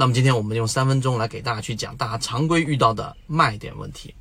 [0.00, 4.14] 那么今天我们用三分钟来给大家去讲大家常规遇到的卖点问题。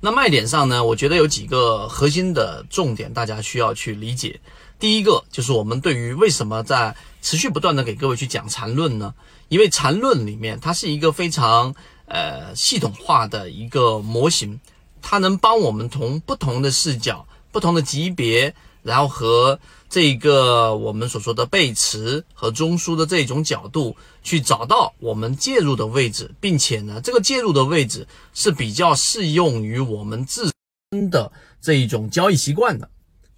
[0.00, 4.40] 那卖点上呢，我觉得有几个核心的重点，大家需要去理解。
[4.80, 9.14] 第一个就是我们对于为什么在持续不断的给各位去讲缠论呢？
[9.50, 11.72] 因为缠论里面它是一个非常
[12.06, 14.58] 呃系统化的一个模型，
[15.00, 18.52] 它能帮我们从不同的视角、不同的级别，
[18.82, 19.58] 然后和
[19.88, 30.50] 这个我们所说的背驰和中枢的这种角度去找到我们介入的位置，并且呢，这个介入的位置是比较适用于我们自
[30.92, 32.88] 身的这一种交易习惯的。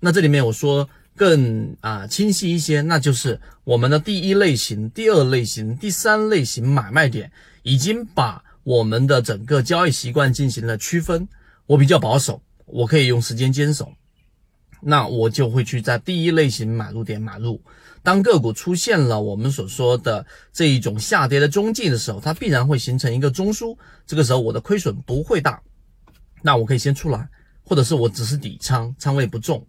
[0.00, 0.88] 那这里面我说。
[1.14, 7.30] 更啊清晰一些，那就是我们的第一类型、第二类型、第三类型买卖点，
[7.62, 11.28] 已经把我们的整个交易习惯进行了区分。
[11.66, 13.92] 我比较保守，我可以用时间坚守，
[14.82, 17.62] 那我就会去在第一类型买入点买入。
[18.02, 25.62] 当个股出现了我们所说的这一种下跌的中继的时候，它必然会形成一个中枢，这个时候我的亏损不会大，
[26.42, 27.28] 那我可以先出来，
[27.64, 29.64] 或者是我只是底仓，仓位不重。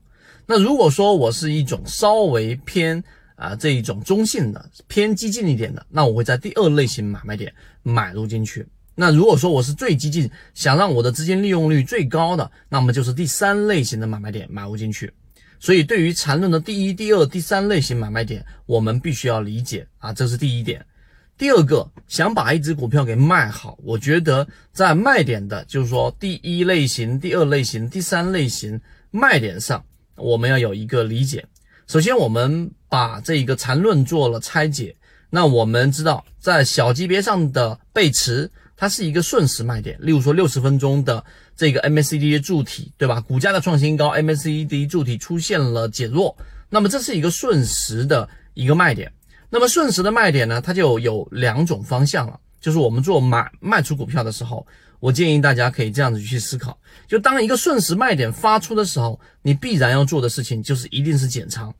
[0.48, 3.04] 那如果说我是一种稍微偏
[3.36, 7.54] 啊这一种中性的偏激进一点的，那我会在第二类型买卖点
[7.84, 8.68] 买入进去。
[8.96, 15.12] 那如果说我是最激进，想让我的资金利用率最高的，那么就是第三类型的买卖点买入进去。
[15.60, 20.86] 所以对于缠论的第一、第二、第三类型买卖点，我们必须要理解啊，这是第一点。
[21.38, 29.84] 第二个，想把一只股票给卖好，我觉得在卖点的，就是说第一类型、第二类型、第三类型卖点上。
[30.16, 31.44] 我们要有一个理解。
[31.88, 34.96] 首先，我们把这个缠论做了拆解。
[35.30, 38.52] 那我们知道，在小级别上的背驰，
[38.84, 39.98] 它是一个瞬时卖点。
[40.02, 41.24] 例如说，六十分钟的
[41.56, 43.22] 这个 MACD 柱体，对吧？
[43.22, 46.36] 股价的创新高，MACD 柱体出现了减弱，
[46.70, 49.10] 那么这是一个瞬时的一个卖点。
[49.50, 52.38] 那么瞬时的卖点呢，它就有两种方向了。
[52.60, 54.68] 就是我们做买卖出股票的时候，
[55.00, 61.74] 我建议大家可以这样子去思考：就当一个瞬时卖点发出的时候，你必然要做的事情就是一定是减仓，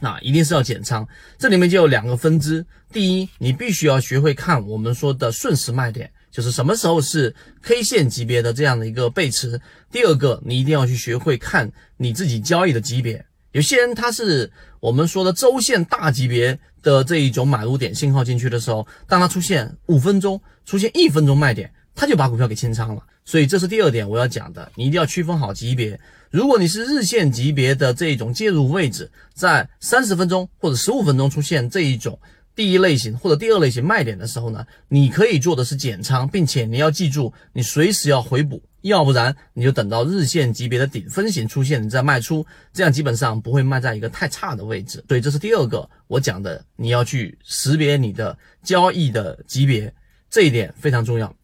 [0.00, 1.04] 啊，一定是要减仓。
[1.38, 9.58] 这里面就有两个分支：第一，你必须要学会看我们说的瞬时卖点，就是什么时候是 K 线级别的这样的一个背驰；
[9.90, 13.24] 第二个，你一定要去学会看你自己交易的级别。
[13.52, 23.02] 有些人他是我们说的周线大级别的这一种买入点信号进去的时候，当它出现五分钟、出现一分钟卖点，他就把股票给清仓了。
[23.24, 25.98] 所以这是第二点我要讲的，你一定要区分好级别。
[26.30, 32.16] 如果你是日线级别的这种介入位置，在三十分钟或者十五分钟出现这一种。
[32.54, 45.02] 第一类型或者第二类型卖点的时候呢，你可以做的是减仓，并且你要记住，你随时要回补，要不然你就等到日线级别的顶分型出现，你再卖出，这样基本上不会卖在一个太差的位置。
[45.08, 49.92] 所以这是第二个我讲的，你要去识别你的交易的级别，
[50.28, 51.34] 这一点非常重要。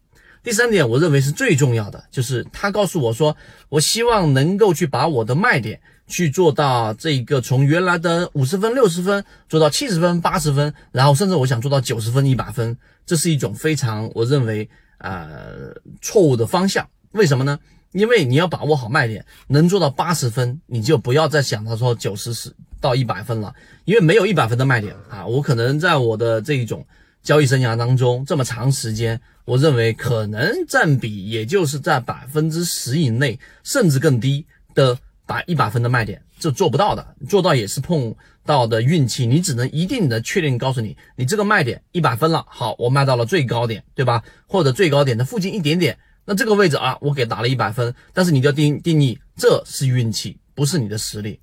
[0.47, 3.35] 第三点，我认为是最重要的，就是他告诉我说，
[3.67, 5.77] 我希望能够去把我的卖点。
[6.07, 14.69] 去做到这个从原来的五十分、六十分做到七十分、八十分，然后甚至我想做到九十分、一百分，这是一种非常我认为
[14.99, 16.87] 呃错误的方向。
[17.11, 17.59] 为什么呢？
[17.91, 23.53] 因为你要把握好卖点，能做到八十分，你就不要再想到说九十十到一百分了，
[23.83, 25.27] 因为没有一百分的卖点啊。
[25.27, 26.87] 我可能在我的这一种
[27.21, 34.95] 交易生涯当中这么长时间，我认为可能占比也就是在百分之十以内，甚至更低的。
[35.27, 38.15] 打一百分的卖点，这做不到的，做到也是碰
[38.45, 39.27] 到的运气。
[39.27, 44.23] 你只能一定的确定告诉你，你这个卖点一百分了，好，我卖到了最高点，对吧？
[44.47, 47.93] 或者最高点的附近一点点，那这个位置啊，我给打了一百分。
[48.13, 51.37] 但是你就要定定义，这是运气，不是你的实力。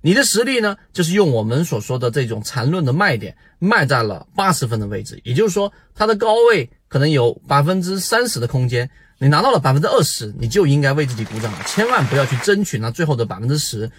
[0.00, 8.88] 你的实力呢，就是用我们所说的这种缠论的卖点卖在了八十分的位置，也就是说，它的高位可能有百分之三十的空间。
[9.20, 13.90] 你拿到了百分之二十，你就应该为自己鼓掌了，千万不要去争取那最后的百分之十。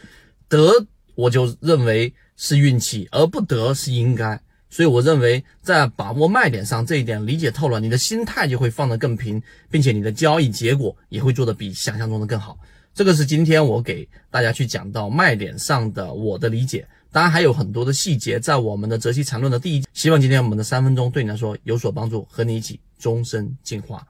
[0.47, 4.41] 得，我就认为是运气，而不得是应该。
[4.69, 12.57] 所以我认为，在把握卖点上这一点理解透了，你的心态就会放得更平，并且你的交易结果也会做得比想象中的更好。
[12.99, 19.85] 这个是今天我给大家去讲到卖点上的我的理解，当然还有很多的细节在我们的泽西缠论的第一。
[19.93, 24.05] 希望今天我们的三分钟对你来说有所帮助，和你一起终身进化。